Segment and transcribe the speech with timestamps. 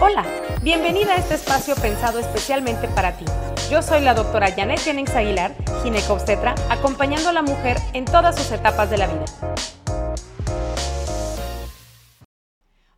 [0.00, 0.24] Hola,
[0.62, 3.24] bienvenida a este espacio pensado especialmente para ti.
[3.70, 8.52] Yo soy la doctora Janet Jennings Aguilar, ginecobstetra, acompañando a la mujer en todas sus
[8.52, 9.24] etapas de la vida.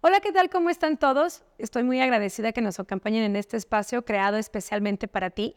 [0.00, 0.50] Hola, ¿qué tal?
[0.50, 1.42] ¿Cómo están todos?
[1.58, 5.56] Estoy muy agradecida que nos acompañen en este espacio creado especialmente para ti.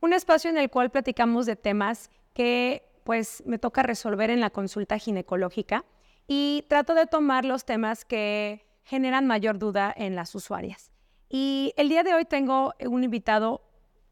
[0.00, 4.50] Un espacio en el cual platicamos de temas que pues me toca resolver en la
[4.50, 5.84] consulta ginecológica
[6.26, 10.90] y trato de tomar los temas que generan mayor duda en las usuarias.
[11.28, 13.62] Y el día de hoy tengo un invitado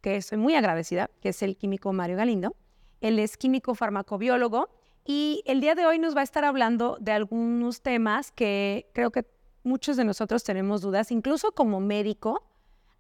[0.01, 2.56] que estoy muy agradecida, que es el químico Mario Galindo.
[3.00, 4.69] Él es químico farmacobiólogo
[5.05, 9.11] y el día de hoy nos va a estar hablando de algunos temas que creo
[9.11, 9.27] que
[9.62, 12.45] muchos de nosotros tenemos dudas, incluso como médico.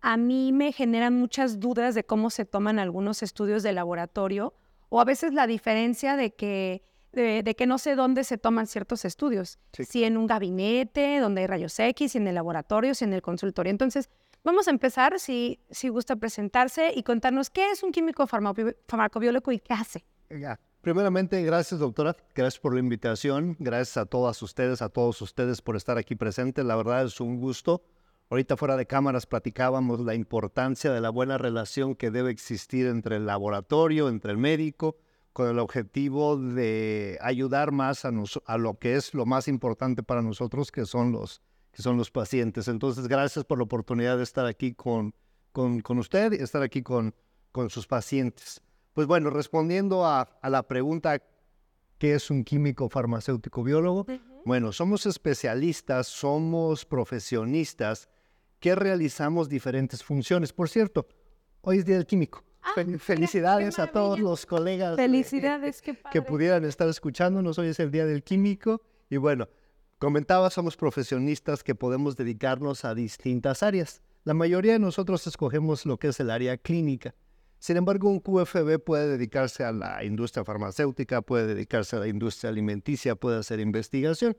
[0.00, 4.54] A mí me generan muchas dudas de cómo se toman algunos estudios de laboratorio
[4.88, 9.04] o a veces la diferencia de que de, que no sé dónde se toman ciertos
[9.04, 13.12] estudios, si en un gabinete, donde hay rayos X, si en el laboratorio, si en
[13.12, 13.70] el consultorio.
[13.70, 14.08] Entonces,
[14.44, 19.58] vamos a empezar, si, si gusta presentarse y contarnos qué es un químico farmacobiólogo y
[19.58, 20.04] qué hace.
[20.80, 25.76] Primeramente, gracias doctora, gracias por la invitación, gracias a todas ustedes, a todos ustedes por
[25.76, 27.84] estar aquí presentes, la verdad es un gusto.
[28.30, 33.16] Ahorita fuera de cámaras platicábamos la importancia de la buena relación que debe existir entre
[33.16, 34.96] el laboratorio, entre el médico,
[35.32, 38.12] con el objetivo de ayudar más a,
[38.46, 41.40] a, lo que es lo más importante para nosotros, que son los,
[41.72, 42.68] que son los pacientes.
[42.68, 45.14] Entonces, gracias por la oportunidad de estar aquí con,
[45.52, 47.14] con, con usted y estar aquí con,
[47.50, 48.60] con sus pacientes.
[48.92, 51.22] Pues bueno, respondiendo a, a la pregunta,
[51.98, 54.06] ¿qué es un químico farmacéutico biólogo?
[54.44, 58.08] Bueno, somos especialistas, somos profesionistas
[58.60, 60.52] que realizamos diferentes funciones.
[60.52, 61.08] Por cierto,
[61.62, 62.44] hoy es Día del Químico.
[62.62, 65.82] Ah, felicidades a todos los colegas felicidades,
[66.12, 67.58] que pudieran estar escuchándonos.
[67.58, 68.82] Hoy es el Día del Químico.
[69.10, 69.48] Y bueno,
[69.98, 74.00] comentaba, somos profesionistas que podemos dedicarnos a distintas áreas.
[74.24, 77.14] La mayoría de nosotros escogemos lo que es el área clínica.
[77.58, 82.50] Sin embargo, un QFB puede dedicarse a la industria farmacéutica, puede dedicarse a la industria
[82.50, 84.36] alimenticia, puede hacer investigación.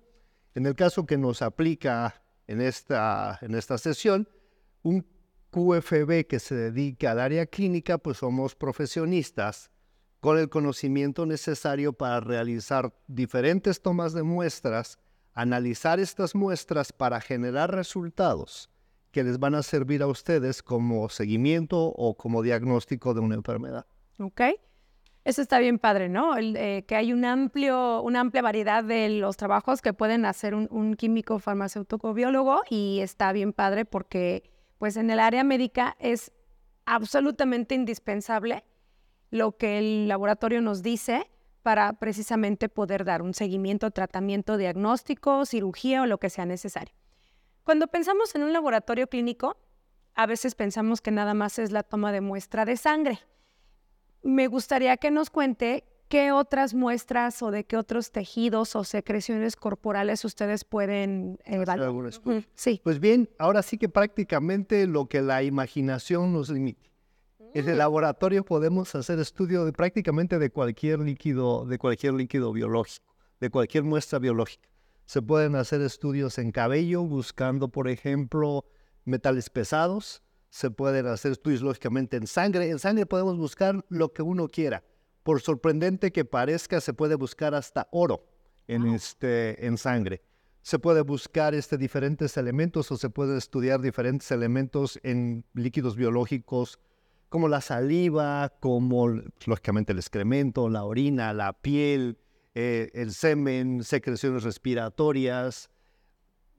[0.55, 4.27] En el caso que nos aplica en esta, en esta sesión,
[4.81, 5.05] un
[5.53, 9.69] QFB que se dedica al área clínica, pues somos profesionistas
[10.19, 14.97] con el conocimiento necesario para realizar diferentes tomas de muestras,
[15.33, 18.69] analizar estas muestras para generar resultados
[19.11, 23.85] que les van a servir a ustedes como seguimiento o como diagnóstico de una enfermedad.
[24.17, 24.41] Ok.
[25.23, 26.35] Eso está bien padre, ¿no?
[26.37, 30.67] Eh, que hay un amplio, una amplia variedad de los trabajos que pueden hacer un,
[30.71, 34.43] un químico farmacéutico biólogo y está bien padre porque
[34.83, 36.33] pues en el área médica es
[36.83, 38.65] absolutamente indispensable
[39.29, 46.01] lo que el laboratorio nos dice para precisamente poder dar un seguimiento, tratamiento, diagnóstico, cirugía
[46.01, 46.93] o lo que sea necesario.
[47.63, 49.55] Cuando pensamos en un laboratorio clínico,
[50.15, 53.19] a veces pensamos que nada más es la toma de muestra de sangre.
[54.21, 59.55] Me gustaría que nos cuente ¿qué otras muestras o de qué otros tejidos o secreciones
[59.55, 62.13] corporales ustedes pueden evaluar?
[62.53, 62.79] Sí.
[62.83, 66.91] Pues bien, ahora sí que prácticamente lo que la imaginación nos limite.
[67.55, 67.77] En el mm.
[67.79, 73.83] laboratorio podemos hacer estudio de prácticamente de cualquier líquido, de cualquier líquido biológico, de cualquier
[73.83, 74.69] muestra biológica.
[75.05, 78.65] Se pueden hacer estudios en cabello buscando, por ejemplo,
[79.03, 80.21] metales pesados.
[80.51, 82.69] Se pueden hacer estudios lógicamente en sangre.
[82.69, 84.83] En sangre podemos buscar lo que uno quiera
[85.23, 88.27] por sorprendente que parezca, se puede buscar hasta oro
[88.67, 90.21] en, este, en sangre.
[90.61, 96.79] Se puede buscar este, diferentes elementos o se puede estudiar diferentes elementos en líquidos biológicos
[97.29, 99.09] como la saliva, como
[99.45, 102.17] lógicamente el excremento, la orina, la piel,
[102.53, 105.71] eh, el semen, secreciones respiratorias,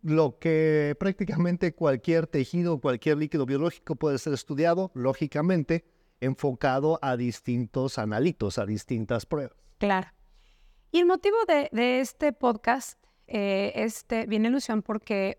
[0.02, 5.84] lo que prácticamente cualquier tejido, cualquier líquido biológico puede ser estudiado, lógicamente,
[6.20, 9.56] enfocado a distintos analitos, a distintas pruebas.
[9.78, 10.08] Claro.
[10.90, 15.38] Y el motivo de, este podcast eh, este, viene ilusión porque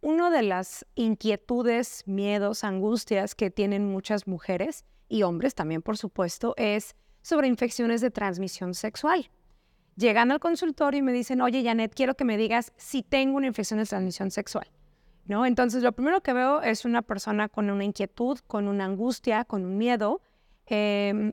[0.00, 6.54] una de las inquietudes, miedos, angustias que tienen muchas mujeres y hombres también, por supuesto,
[6.56, 9.30] es sobre infecciones de transmisión sexual.
[9.96, 13.48] Llegan al consultorio y me dicen, oye, Janet, quiero que me digas si tengo una
[13.48, 14.70] infección de transmisión sexual.
[15.28, 15.46] ¿No?
[15.46, 19.64] Entonces, lo primero que veo es una persona con una inquietud, con una angustia, con
[19.64, 20.22] un miedo.
[20.66, 21.32] Em,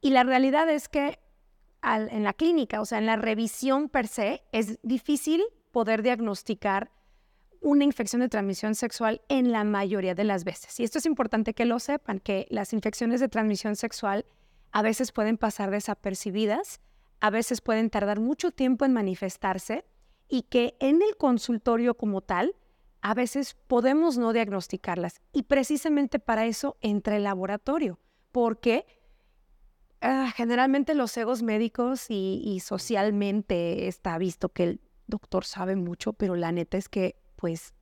[0.00, 1.18] y la realidad es que
[1.82, 6.90] en la clínica, o sea, en la revisión per se, es difícil poder diagnosticar
[7.60, 10.78] una infección de transmisión sexual en la mayoría de las veces.
[10.78, 14.26] Y esto es importante que lo sepan, que las infecciones de transmisión sexual
[14.70, 16.80] a veces pueden pasar desapercibidas,
[17.20, 19.84] a veces pueden tardar mucho tiempo en manifestarse
[20.28, 22.54] y que en el consultorio como tal
[23.00, 25.20] a veces podemos no diagnosticarlas.
[25.32, 27.98] Y precisamente para eso entra el laboratorio,
[28.32, 28.86] porque
[30.00, 36.34] ah, generalmente los egos médicos y, socialmente está visto que el doctor sabe mucho, pero
[36.34, 37.72] la neta es que pues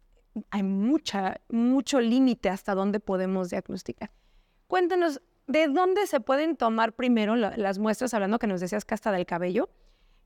[0.51, 4.11] hay mucha, mucho límite hasta dónde podemos diagnosticar.
[4.67, 9.13] Cuéntanos, ¿de dónde se pueden tomar primero las muestras, hablando que nos decías que hasta
[9.13, 9.71] del cabello?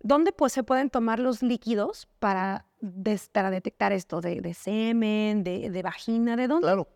[0.03, 6.37] ¿Dónde pues, se pueden tomar los líquidos para, detectar esto de, semen, de, vagina?
[6.37, 6.65] ¿De dónde?
[6.65, 6.89] Claro.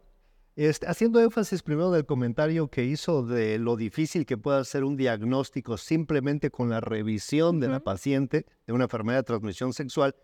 [0.57, 4.97] Este, haciendo énfasis primero del comentario que hizo de lo difícil que puede ser un
[4.97, 10.15] diagnóstico simplemente con la revisión de la paciente de una enfermedad de transmisión sexual,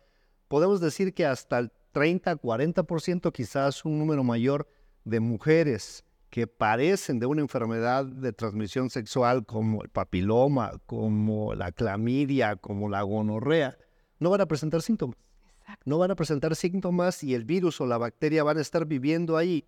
[0.47, 4.69] podemos decir que hasta el 30, 40%, quizás un número mayor
[5.05, 11.73] de mujeres que padecen de una enfermedad de transmisión sexual como el papiloma, como la
[11.73, 13.77] clamidia, como la gonorrea,
[14.21, 15.17] no van a presentar síntomas.
[15.85, 19.37] No van a presentar síntomas y el virus o la bacteria van a estar viviendo
[19.37, 19.67] ahí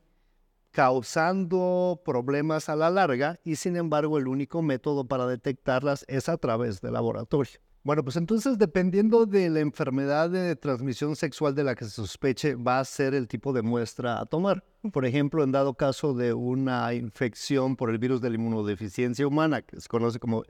[0.72, 6.38] causando problemas a la larga y sin embargo el único método para detectarlas es a
[6.38, 7.60] través del laboratorio.
[7.84, 12.54] Bueno, pues entonces dependiendo de la enfermedad de transmisión sexual de la que se sospeche,
[12.54, 14.62] va a ser el tipo de muestra a tomar.
[14.92, 19.62] Por ejemplo, en dado caso de una infección por el virus de la inmunodeficiencia humana,
[19.62, 20.44] que se conoce como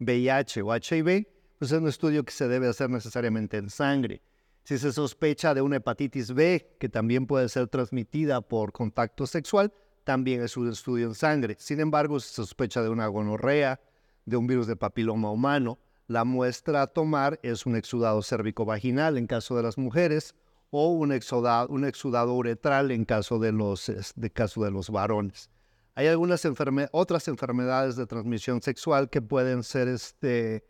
[0.00, 4.20] VIH o HIV, pues es un estudio que se debe hacer necesariamente en sangre.
[4.64, 9.72] Si se sospecha de una hepatitis B, que también puede ser transmitida por contacto sexual,
[10.02, 11.54] también es un estudio en sangre.
[11.60, 13.80] Sin embargo, si se sospecha de una gonorrea,
[14.24, 19.26] de un virus de papiloma humano, la muestra a tomar es un exudado cérvico-vaginal en
[19.26, 20.34] caso de las mujeres
[20.70, 25.50] o un exudado, un exudado uretral en caso de los, de caso de los varones.
[25.94, 26.46] Hay algunas
[26.92, 30.64] otras enfermedades de transmisión sexual que pueden ser este,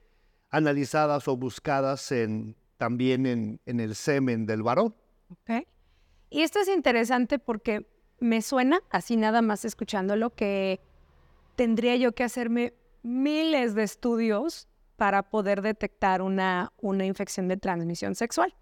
[0.51, 4.95] analizadas o buscadas en, también en, en, el semen del varón.
[5.43, 5.67] Okay.
[6.31, 7.87] Y esto es interesante porque
[8.21, 10.81] me suena, así nada más escuchándolo, que
[11.57, 18.15] tendría yo que hacerme miles de estudios para poder detectar una, una infección de transmisión
[18.15, 18.55] sexual.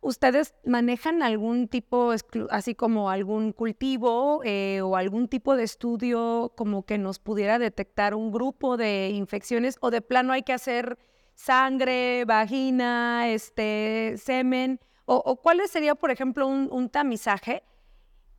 [0.00, 2.12] ¿Ustedes manejan algún tipo,
[2.50, 8.14] así como algún cultivo eh, o algún tipo de estudio como que nos pudiera detectar
[8.14, 10.96] un grupo de infecciones o de plano hay que hacer
[11.34, 14.78] sangre, vagina, este, semen?
[15.06, 17.62] ¿O, cuál sería, por ejemplo, un, un, tamizaje?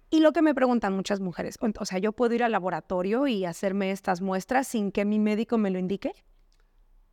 [0.09, 3.43] Y lo que me preguntan muchas mujeres, o sea, ¿yo puedo ir al laboratorio y
[3.43, 6.13] hacerme estas muestras sin que mi médico me lo indique?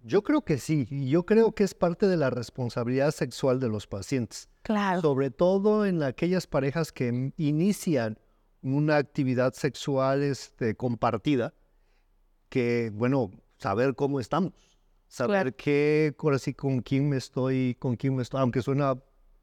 [0.02, 3.68] Yo creo que sí, y yo creo que es parte de la responsabilidad sexual de
[3.68, 4.48] los pacientes.
[4.62, 5.00] Claro.
[5.00, 8.18] Sobre todo en aquellas parejas que inician
[8.62, 11.54] una actividad sexual este, compartida,
[12.48, 14.52] que, bueno, saber cómo estamos,
[15.08, 18.96] saber qué, así, con quién me estoy, con quién me estoy, aunque suena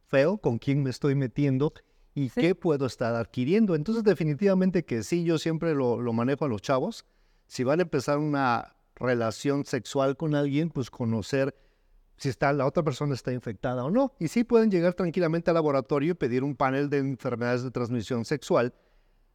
[0.07, 1.73] feo, con quién me estoy metiendo
[2.13, 3.75] y qué puedo estar adquiriendo.
[3.75, 7.05] Entonces, definitivamente que sí, yo siempre lo, lo manejo a los chavos.
[7.47, 11.55] Si van a empezar una relación sexual con alguien, pues conocer
[12.21, 14.13] si está, la otra persona está infectada o no.
[14.19, 18.25] Y sí pueden llegar tranquilamente al laboratorio y pedir un panel de enfermedades de transmisión
[18.25, 18.75] sexual.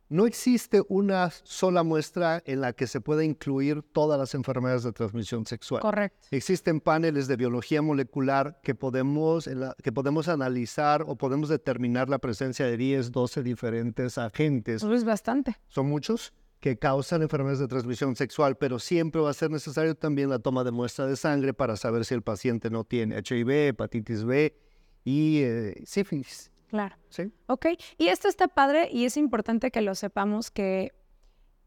[0.08, 4.92] No existe una sola muestra en la que se pueda incluir todas las enfermedades de
[4.92, 5.82] transmisión sexual.
[5.82, 6.28] Correcto.
[6.30, 9.50] Existen paneles de biología molecular que podemos,
[9.82, 14.76] que podemos analizar o podemos determinar la presencia de 10, 12 diferentes agentes.
[14.76, 15.56] Eso es bastante.
[15.68, 16.32] ¿Son muchos?
[16.60, 20.64] que causan enfermedades de transmisión sexual, pero siempre va a ser necesario también la toma
[20.64, 24.56] de muestra de sangre para saber si el paciente no tiene HIV, hepatitis B
[25.04, 26.50] y eh, sífilis.
[26.68, 26.96] Claro.
[27.08, 27.32] Sí.
[27.46, 30.92] Ok, y esto está padre y es importante que lo sepamos que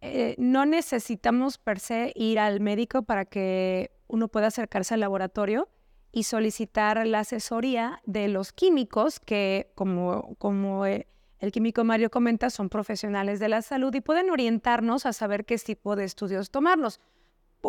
[0.01, 5.67] eh, no necesitamos per se ir al médico para que uno pueda acercarse al laboratorio
[6.11, 11.07] y solicitar la asesoría de los químicos que, como, como eh,
[11.39, 15.57] el químico Mario comenta, son profesionales de la salud y pueden orientarnos a saber qué
[15.57, 16.99] tipo de estudios tomarlos,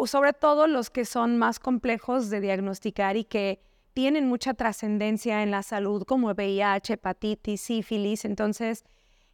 [0.07, 3.61] sobre todo los que son más complejos de diagnosticar y que
[3.92, 8.25] tienen mucha trascendencia en la salud, como VIH, hepatitis, sífilis.
[8.25, 8.85] Entonces,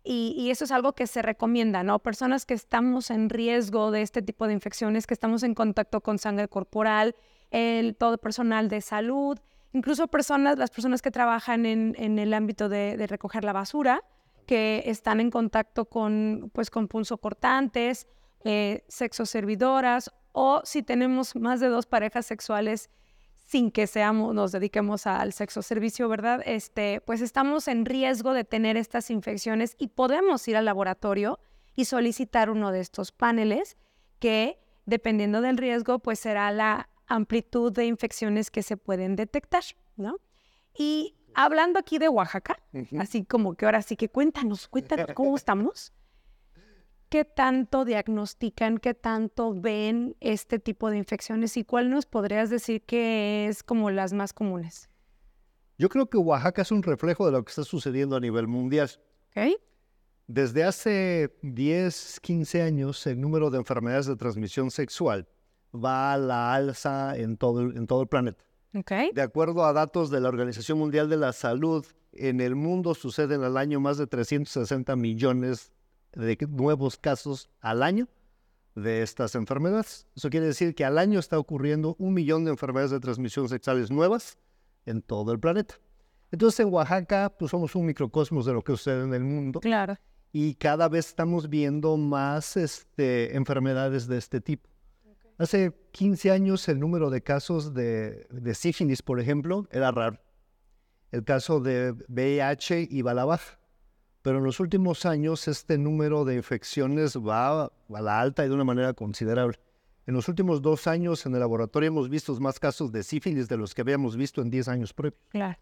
[0.03, 1.99] y, eso es algo que se recomienda, ¿no?
[1.99, 6.19] Personas que estamos en riesgo de este tipo de infecciones, que estamos en contacto con
[6.19, 7.17] sangre corporal,
[7.51, 9.39] el todo personal de salud,
[9.73, 14.05] incluso personas, las personas que trabajan en, el ámbito de recoger la basura,
[14.47, 18.07] que están en contacto con, pues, con punzocortantes,
[18.45, 22.91] eh, sexoservidoras, o si tenemos más de dos parejas sexuales
[23.47, 26.43] sin que seamos, nos dediquemos al sexo servicio, ¿verdad?
[26.45, 31.39] Este, pues estamos en riesgo de tener estas infecciones y podemos ir al laboratorio
[31.77, 33.77] y solicitar uno de estos paneles
[34.19, 39.63] que, dependiendo del riesgo, pues será la amplitud de infecciones que se pueden detectar,
[39.97, 40.17] ¿no?
[40.77, 42.59] Y hablando aquí de Oaxaca,
[42.99, 45.93] así como que ahora sí que cuéntanos, cuéntanos cómo estamos.
[47.09, 52.83] ¿Qué tanto diagnostican, qué tanto ven este tipo de infecciones y cuál nos podrías decir
[52.83, 54.89] que es como las más comunes?
[55.79, 58.91] Yo creo que Oaxaca es un reflejo de lo que está sucediendo a nivel mundial.
[59.37, 59.53] ¿Ok?
[60.27, 65.29] Desde hace 10, 15 años, el número de enfermedades de transmisión sexual
[65.73, 68.43] va a la alza en todo, el- en todo el planeta.
[68.75, 68.91] ¿Ok?
[69.15, 73.45] De acuerdo a datos de la Organización Mundial de la Salud, en el mundo suceden
[73.45, 75.71] al año más de 360 millones
[76.17, 78.09] de nuevos casos al año
[78.75, 80.07] de estas enfermedades.
[80.17, 83.91] Eso quiere decir que al año está ocurriendo un millón de enfermedades de transmisión sexuales
[83.91, 84.39] nuevas
[84.85, 85.77] en todo el planeta.
[86.31, 89.97] Entonces en Oaxaca pues somos un microcosmos de lo que sucede en el mundo Claro.
[90.33, 94.69] y cada vez estamos viendo más este, enfermedades de este tipo.
[95.39, 100.19] Hace 15 años el número de casos de, de sífilis, por ejemplo, era raro.
[101.13, 103.59] El caso de VIH iba a la baja.
[104.27, 108.55] Pero en los últimos años este número de infecciones va a la alta y de
[108.57, 109.61] una manera considerable.
[110.05, 113.57] En los últimos dos años en el laboratorio hemos visto más casos de sífilis de
[113.57, 115.23] los que habíamos visto en 10 años previos.
[115.29, 115.57] Claro.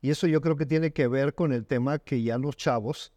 [0.00, 3.12] Y eso yo creo que tiene que ver con el tema que ya los chavos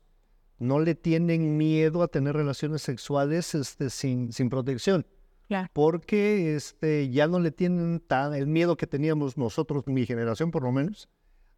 [0.58, 5.06] no le tienen miedo a tener relaciones sexuales este, sin, sin protección,
[5.48, 5.70] Claro.
[5.72, 10.64] porque este, ya no le tienen tan el miedo que teníamos nosotros, mi generación por
[10.64, 11.08] lo menos,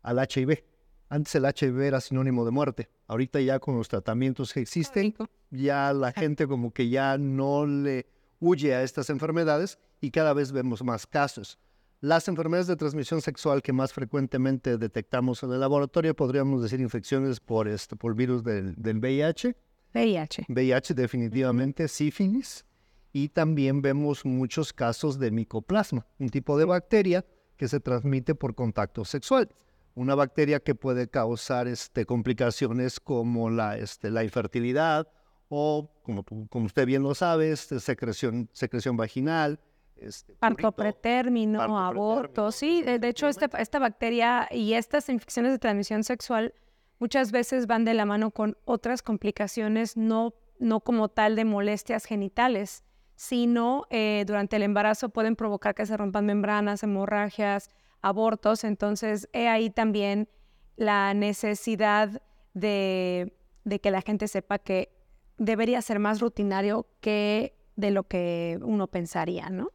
[0.03, 0.63] al HIV.
[1.11, 2.89] Antes el HIV era sinónimo de muerte.
[3.05, 5.13] Ahorita ya con los tratamientos que existen,
[5.49, 8.05] ya la gente como que ya no le
[8.39, 11.59] huye a estas enfermedades y cada vez vemos más casos.
[11.99, 17.41] Las enfermedades de transmisión sexual que más frecuentemente detectamos en el laboratorio podríamos decir infecciones
[17.41, 19.53] por, este, por virus del, del VIH,
[19.93, 20.45] VIH.
[20.47, 22.63] VIH definitivamente, sífilis,
[23.11, 27.25] y también vemos muchos casos de micoplasma, un tipo de bacteria
[27.57, 29.49] que se transmite por contacto sexual.
[29.95, 35.07] Una bacteria que puede causar este, complicaciones como la, este, la infertilidad
[35.49, 36.25] o, como,
[36.63, 39.59] usted bien lo sabe, este, secreción, secreción vaginal.
[39.97, 45.51] Este, Parto pretérmino, parto aborto, pretérmino, sí, de, de hecho esta bacteria y estas infecciones
[45.51, 46.53] de transmisión sexual
[47.01, 52.05] muchas veces van de la mano con otras complicaciones, no, no como tal de molestias
[52.05, 52.83] genitales,
[53.15, 57.71] sino eh, durante el embarazo pueden provocar que se rompan membranas, hemorragias,
[58.01, 60.27] abortos, entonces he ahí también
[60.75, 62.21] la necesidad
[62.53, 64.91] de, de que la gente sepa que
[65.37, 69.71] debería ser más rutinario que de lo que uno pensaría, ¿no?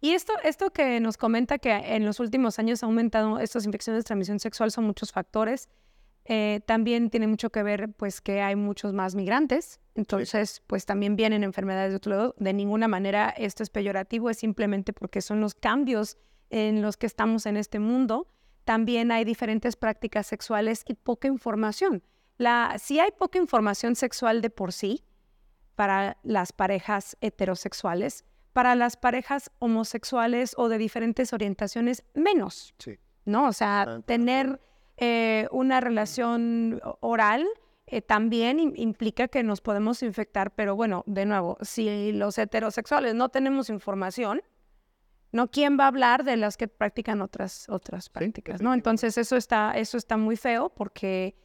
[0.00, 4.02] Y esto, esto que nos comenta que en los últimos años ha aumentado estas infecciones
[4.02, 5.68] de transmisión sexual son muchos factores.
[6.24, 9.80] Eh, también tiene mucho que ver, pues, que hay muchos más migrantes.
[9.94, 12.34] Entonces, pues, también vienen enfermedades de otro lado.
[12.38, 16.16] De ninguna manera esto es peyorativo, es simplemente porque son los cambios
[16.50, 18.28] en los que estamos en este mundo.
[18.64, 22.02] También hay diferentes prácticas sexuales y poca información.
[22.36, 25.04] La, si hay poca información sexual de por sí
[25.74, 32.98] para las parejas heterosexuales, para las parejas homosexuales o de diferentes orientaciones, menos, Sí.
[33.24, 33.46] ¿no?
[33.46, 34.60] O sea, tener
[34.96, 37.46] eh, una relación oral
[37.86, 43.14] eh, también im- implica que nos podemos infectar, pero bueno, de nuevo, si los heterosexuales
[43.14, 44.42] no tenemos información,
[45.32, 45.50] ¿no?
[45.50, 48.74] ¿Quién va a hablar de las que practican otras, otras prácticas, ¿no?
[48.74, 51.36] Entonces eso está, eso está muy feo porque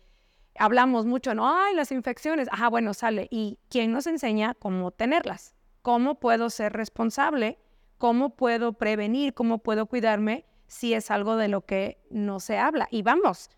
[0.57, 1.47] hablamos mucho, ¿no?
[1.47, 2.47] Ay, las infecciones.
[2.51, 3.27] Ajá, bueno, sale.
[3.31, 5.55] ¿Y quién nos enseña cómo tenerlas?
[5.81, 7.59] ¿Cómo puedo ser responsable?
[7.97, 9.33] ¿Cómo puedo prevenir?
[9.33, 12.87] ¿Cómo puedo cuidarme si es algo de lo que no se habla?
[12.89, 13.49] Y vamos,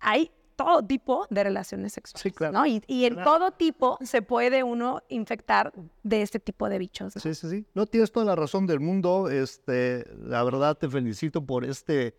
[0.00, 0.32] hay
[0.64, 2.52] todo tipo de relaciones sexuales, claro.
[2.52, 2.66] ¿no?
[2.66, 3.30] Y, y en Claro.
[3.32, 7.14] todo tipo se puede uno infectar de este tipo de bichos.
[7.16, 7.20] ¿no?
[7.20, 7.66] Sí, sí, sí.
[7.74, 9.28] No tienes toda la razón del mundo.
[9.30, 12.14] Este, la verdad te felicito por este,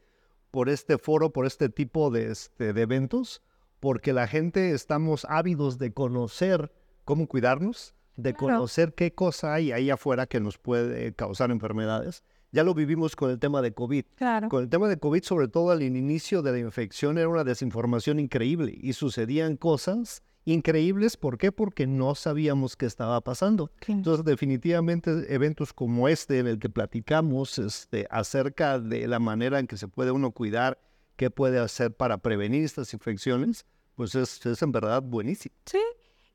[0.52, 3.42] por este foro, por este tipo de, este, de eventos,
[3.80, 6.72] porque la gente estamos ávidos de conocer
[7.06, 8.56] cómo cuidarnos, de Claro.
[8.58, 12.24] conocer qué cosa hay ahí afuera que nos puede causar enfermedades.
[12.52, 14.06] Ya lo vivimos con el tema de COVID.
[14.16, 14.50] Claro.
[14.50, 18.20] Con el tema de COVID, sobre todo al inicio de la infección, era una desinformación
[18.20, 21.16] increíble y sucedían cosas increíbles.
[21.16, 21.54] ¿Por qué?
[21.54, 23.72] Porque no sabíamos qué estaba pasando.
[23.86, 23.94] Sí.
[23.94, 29.68] Entonces, definitivamente, eventos como este, en el que platicamos este, acerca de la manera en
[29.68, 30.78] que se puede uno cuidar,
[31.16, 33.66] qué puede hacer para prevenir estas infecciones,
[33.96, 35.56] pues es, es en verdad buenísimo.
[35.66, 35.80] Sí,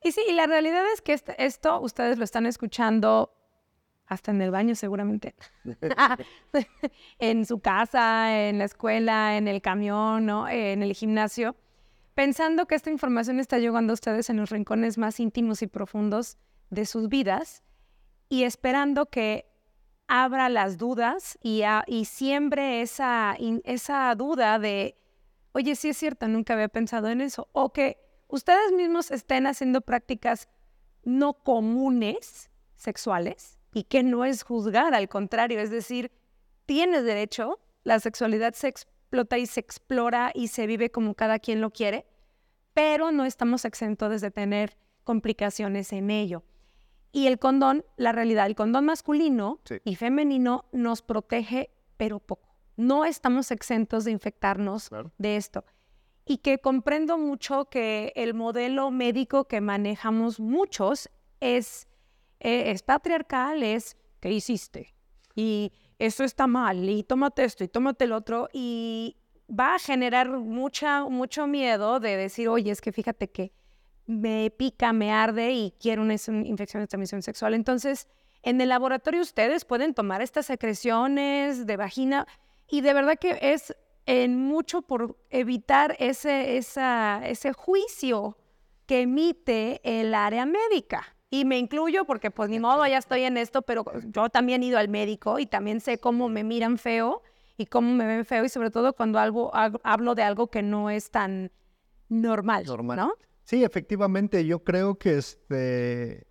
[0.03, 3.33] y sí, y la realidad es que esto ustedes lo están escuchando
[4.07, 5.35] hasta en el baño seguramente,
[7.19, 10.49] en su casa, en la escuela, en el camión, ¿no?
[10.49, 11.57] en el gimnasio,
[12.15, 16.39] pensando que esta información está llegando a ustedes en los rincones más íntimos y profundos
[16.71, 17.63] de sus vidas
[18.29, 19.47] y esperando que
[20.09, 24.95] abra las dudas y, a- y siembre esa, in- esa duda de,
[25.53, 27.49] oye, sí es cierto, nunca había pensado en eso.
[27.53, 27.99] O que
[28.29, 30.49] ustedes mismos estén haciendo prácticas
[31.05, 36.11] no comunes sexuales y que no es juzgar, al contrario, es decir,
[36.65, 41.61] tienes derecho, la sexualidad se explota y se explora y se vive como cada quien
[41.61, 42.07] lo quiere,
[42.73, 46.43] pero no estamos exentos de tener complicaciones en ello.
[47.13, 51.69] Y el condón, la realidad, el condón masculino y femenino nos protege,
[51.99, 52.57] pero poco.
[52.77, 55.67] No estamos exentos de infectarnos de esto.
[56.25, 61.87] Y que comprendo mucho que el modelo médico que manejamos muchos es,
[62.41, 64.95] eh, es patriarcal, es ¿qué hiciste?
[65.35, 69.17] Y eso está mal, y tómate esto, y tómate el otro, y
[69.49, 73.53] va a generar mucha, mucho miedo de decir, oye, es que fíjate que
[74.07, 77.55] me pica, me arde y quiero una infección de transmisión sexual.
[77.55, 78.07] Entonces,
[78.43, 82.27] en el laboratorio ustedes pueden tomar estas secreciones de vagina
[82.69, 83.75] y de verdad que es
[84.07, 88.39] en mucho por evitar ese, ese juicio
[88.87, 91.16] que emite el área médica.
[91.31, 94.67] Y me incluyo porque pues ni modo, ya estoy en esto, pero yo también he
[94.67, 97.23] ido al médico y también sé cómo me miran feo
[97.57, 100.91] y cómo me ven feo y sobre todo cuando algo, hablo de algo que no
[100.91, 101.51] es tan
[102.09, 102.97] normal, normal.
[102.97, 103.15] ¿no?
[103.43, 106.27] Sí, efectivamente, yo creo que este,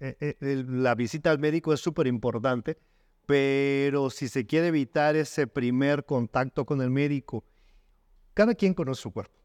[0.00, 2.78] e, e, la visita al médico es súper importante,
[3.26, 7.44] pero si se quiere evitar ese primer contacto con el médico,
[8.34, 9.39] cada quien conoce su cuerpo.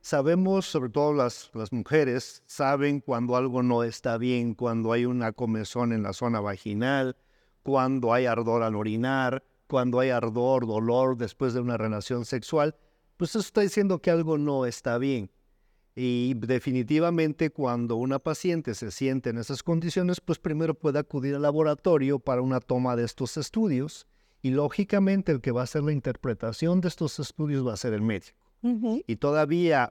[0.00, 5.32] Sabemos, sobre todo las, las mujeres, saben cuando algo no está bien, cuando hay una
[5.32, 7.16] comezón en la zona vaginal,
[7.62, 12.76] cuando hay ardor al orinar, cuando hay ardor, dolor después de una relación sexual,
[13.16, 15.30] pues eso está diciendo que algo no está bien.
[15.94, 21.42] Y definitivamente cuando una paciente se siente en esas condiciones, pues primero puede acudir al
[21.42, 24.06] laboratorio para una toma de estos estudios
[24.40, 27.92] y lógicamente el que va a hacer la interpretación de estos estudios va a ser
[27.92, 28.41] el médico.
[28.62, 29.90] Y todavía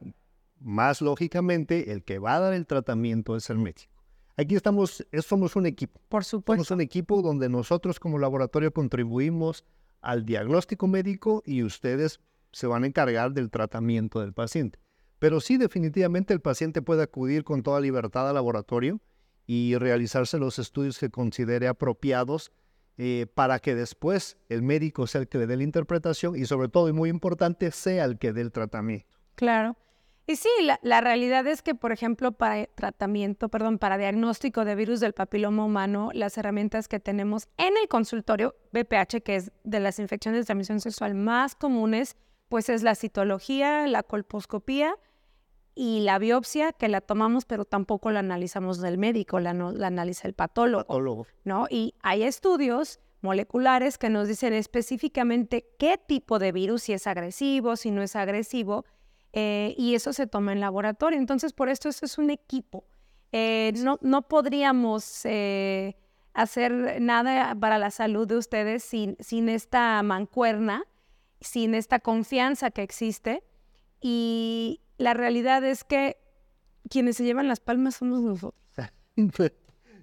[0.59, 3.91] más lógicamente el que va a dar el tratamiento es el médico.
[4.37, 5.99] Aquí estamos, somos un equipo.
[6.07, 6.63] Por supuesto.
[6.63, 9.65] Somos un equipo donde nosotros como laboratorio contribuimos
[10.01, 12.19] al diagnóstico médico y ustedes
[12.51, 14.79] se van a encargar del tratamiento del paciente.
[15.19, 18.99] Pero sí, definitivamente el paciente puede acudir con toda libertad al laboratorio
[19.45, 22.51] y realizarse los estudios que considere apropiados
[22.97, 26.67] eh, para que después el médico sea el que le dé la interpretación y sobre
[26.67, 29.07] todo, y muy importante, sea el que dé el tratamiento.
[29.35, 29.75] Claro.
[30.27, 30.49] Y sí,
[30.81, 35.65] la, realidad es que, por ejemplo, para tratamiento, perdón, para diagnóstico de virus del papiloma
[35.65, 40.45] humano, las herramientas que tenemos en el consultorio BPH, que es de las infecciones de
[40.45, 42.15] transmisión sexual más comunes,
[42.49, 44.95] pues es la citología, la colposcopía
[45.75, 50.27] y la biopsia que la tomamos, pero tampoco la analizamos del médico, la, la analiza
[50.27, 51.67] el patólogo, ¿no?
[51.69, 57.75] Y hay estudios moleculares que nos dicen específicamente qué tipo de virus, si es agresivo,
[57.75, 58.85] si no es agresivo,
[59.33, 61.17] eh, y eso se toma en laboratorio.
[61.17, 62.83] Entonces, por esto eso es un equipo.
[63.31, 65.95] Eh, no, no podríamos eh,
[66.33, 70.83] hacer nada para la salud de ustedes sin, sin esta mancuerna,
[71.39, 73.43] sin esta confianza que existe.
[74.01, 76.17] Y, la realidad es que
[76.89, 78.53] quienes se llevan las palmas somos nosotros.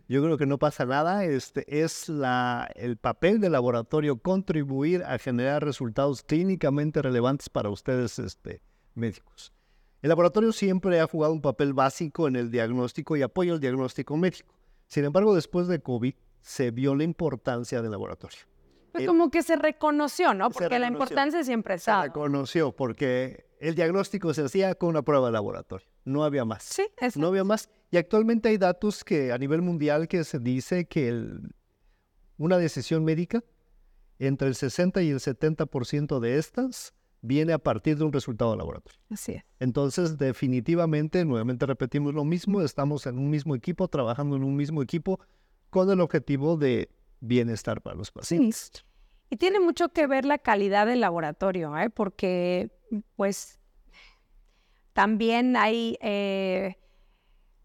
[0.09, 1.24] Yo creo que no pasa nada.
[1.24, 8.18] Este es la, el papel del laboratorio contribuir a generar resultados clínicamente relevantes para ustedes,
[8.18, 8.62] este,
[8.94, 9.53] médicos.
[10.01, 14.16] El laboratorio siempre ha jugado un papel básico en el diagnóstico y apoyo al diagnóstico
[14.16, 14.55] médico.
[14.87, 18.38] Sin embargo, después de COVID se vio la importancia del laboratorio.
[18.92, 20.51] Pues como que se reconoció, ¿no?
[20.51, 22.01] Porque la importancia siempre está.
[22.01, 25.87] Se reconoció porque el diagnóstico se hacía con una prueba de laboratorio.
[26.05, 26.64] No había más.
[26.64, 27.68] Sí, No había más.
[27.90, 31.27] Y actualmente hay datos que a nivel mundial que se dice que
[32.37, 33.42] una decisión médica,
[34.18, 38.59] entre el 60 y el 70% de estas viene a partir de un resultado de
[38.59, 38.99] laboratorio.
[39.11, 39.44] Así es.
[39.59, 44.83] Entonces, definitivamente, nuevamente repetimos lo mismo, estamos en un mismo equipo, trabajando en un mismo
[44.83, 45.21] equipo
[45.71, 46.90] con el objetivo de
[47.21, 48.85] bienestar para los pacientes.
[49.31, 51.91] Y tiene mucho que ver la calidad del laboratorio, ¿eh?
[51.91, 52.71] porque
[53.17, 53.59] pues
[54.95, 56.77] también hay eh,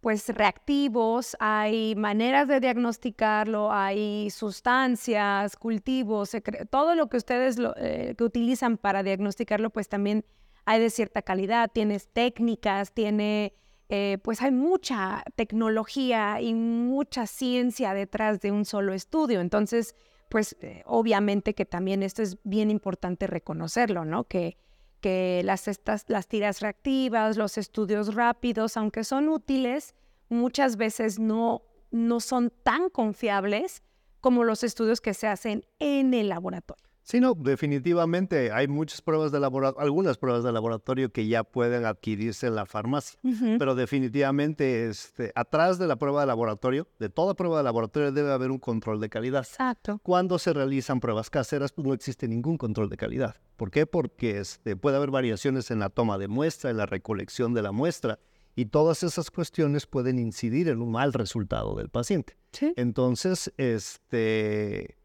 [0.01, 6.31] pues reactivos, hay maneras de diagnosticarlo, hay sustancias, cultivos,
[6.69, 10.25] todo lo que ustedes eh, que utilizan para diagnosticarlo, pues también
[10.65, 13.53] hay de cierta calidad, tienes técnicas, tiene,
[13.87, 19.39] eh, pues hay mucha tecnología y mucha ciencia detrás de un solo estudio.
[19.39, 19.95] Entonces,
[20.33, 24.23] pues obviamente que también esto es bien importante reconocerlo, ¿no?
[24.23, 24.57] Que,
[24.99, 29.93] que las, estas, las tiras reactivas, los estudios rápidos, aunque son útiles,
[30.29, 33.83] muchas veces no, no son tan confiables
[34.21, 36.89] como los estudios que se hacen en el laboratorio.
[37.03, 41.85] Sí, no, definitivamente hay muchas pruebas de laboratorio, algunas pruebas de laboratorio que ya pueden
[41.85, 43.19] adquirirse en la farmacia,
[43.59, 48.31] pero definitivamente este, atrás de la prueba de laboratorio, de toda prueba de laboratorio debe
[48.31, 49.41] haber un control de calidad.
[49.41, 49.99] Exacto.
[50.01, 53.35] Cuando se realizan pruebas caseras, pues no existe ningún control de calidad.
[53.57, 53.85] ¿Por qué?
[53.85, 57.73] Porque este, puede haber variaciones en la toma de muestra, en la recolección de la
[57.73, 58.19] muestra,
[58.55, 62.37] y todas esas cuestiones pueden incidir en un mal resultado del paciente.
[62.51, 62.71] Sí.
[62.77, 65.02] Entonces, este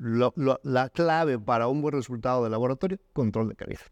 [0.00, 3.82] lo- lo- la clave para un buen resultado de laboratorio, control de calidad.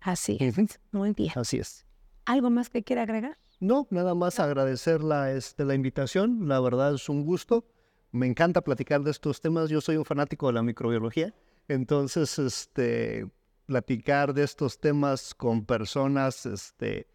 [0.00, 0.56] Así es.
[0.90, 1.30] Muy bien.
[1.36, 1.86] Así es.
[2.24, 3.38] ¿Algo más que quiera agregar?
[3.60, 6.48] No, nada más agradecer la, este, la invitación.
[6.48, 7.64] La verdad es un gusto.
[8.10, 9.70] Me encanta platicar de estos temas.
[9.70, 11.32] Yo soy un fanático de la microbiología.
[11.68, 13.28] Entonces, este,
[13.66, 17.06] platicar de estos temas con personas este,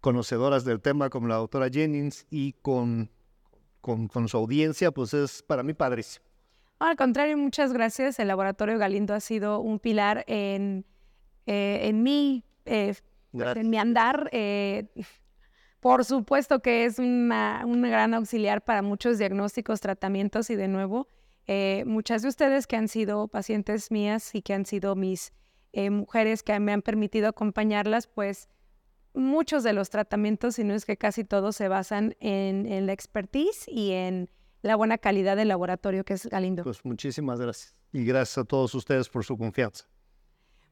[0.00, 3.10] conocedoras del tema como la doctora Jennings y con,
[3.80, 6.24] con, con su audiencia, pues es para mí padrísimo.
[6.80, 8.18] Al contrario, muchas gracias.
[8.18, 10.86] El Laboratorio Galindo ha sido un pilar en,
[11.46, 12.94] eh, en mi, eh,
[13.32, 13.64] Gracias.
[13.64, 14.30] en mi andar.
[14.32, 14.86] eh,
[15.80, 21.06] por supuesto que es una, un gran auxiliar para muchos diagnósticos, tratamientos y de nuevo,
[21.46, 25.32] eh, muchas de ustedes que han sido pacientes mías y que han sido mis
[25.90, 28.48] mujeres que me han permitido acompañarlas, pues
[29.14, 32.92] muchos de los tratamientos, si no es que casi todos, se basan en, en la
[32.92, 34.28] expertise y en
[34.62, 36.64] la buena calidad del laboratorio que es Galindo.
[36.64, 37.76] Pues muchísimas gracias.
[37.92, 39.86] Y gracias a todos ustedes por su confianza.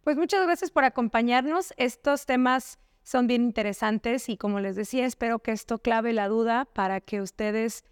[0.04, 1.72] Pues muchas gracias por acompañarnos.
[1.76, 6.66] Estos temas son bien interesantes y como les decía, espero que esto clave la duda
[6.66, 7.84] para que ustedes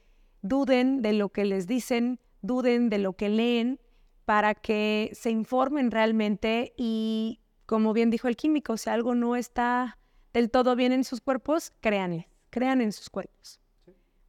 [0.43, 3.81] duden de lo que les dicen, duden de lo que leen,
[4.25, 9.99] para que se informen realmente y, como bien dijo el químico, si algo no está
[10.33, 13.61] del todo bien en sus cuerpos, créanle, crean en sus cuerpos.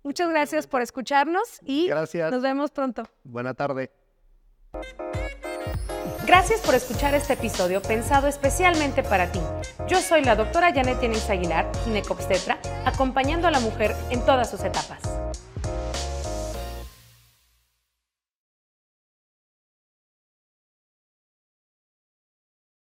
[0.08, 2.32] Muchas gracias por escucharnos y Gracias.
[2.32, 3.04] nos vemos pronto.
[3.26, 3.91] Buena tarde.
[6.26, 9.41] Gracias por escuchar este episodio pensado especialmente para ti.
[9.89, 14.62] Yo soy la doctora Janet Jennings Aguilar, ginecobstetra, acompañando a la mujer en todas sus
[14.62, 15.02] etapas.